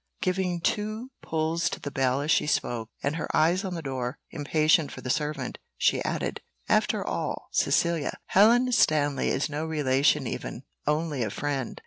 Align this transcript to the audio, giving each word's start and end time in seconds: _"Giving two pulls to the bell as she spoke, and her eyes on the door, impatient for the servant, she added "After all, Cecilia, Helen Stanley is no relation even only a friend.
_"Giving 0.23 0.61
two 0.61 1.11
pulls 1.21 1.69
to 1.69 1.79
the 1.79 1.91
bell 1.91 2.21
as 2.21 2.31
she 2.31 2.47
spoke, 2.47 2.89
and 3.03 3.17
her 3.17 3.27
eyes 3.35 3.63
on 3.63 3.75
the 3.75 3.83
door, 3.83 4.17
impatient 4.31 4.91
for 4.91 5.01
the 5.01 5.11
servant, 5.11 5.59
she 5.77 6.03
added 6.03 6.41
"After 6.67 7.05
all, 7.05 7.49
Cecilia, 7.51 8.17
Helen 8.29 8.71
Stanley 8.71 9.27
is 9.27 9.47
no 9.47 9.63
relation 9.63 10.25
even 10.25 10.63
only 10.87 11.21
a 11.21 11.29
friend. 11.29 11.79